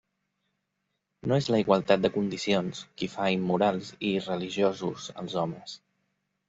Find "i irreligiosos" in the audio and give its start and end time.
3.99-5.11